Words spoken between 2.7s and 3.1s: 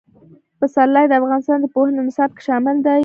دي.